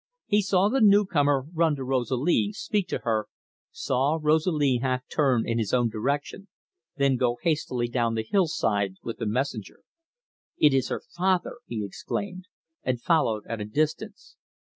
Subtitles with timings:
[0.25, 3.27] He saw the new comer run to Rosalie, speak to her,
[3.71, 6.47] saw Rosalie half turn in his own direction,
[6.95, 9.81] then go hastily down the hillside with the messenger.
[10.57, 12.47] "It is her father!" he exclaimed,
[12.81, 14.37] and followed at a distance.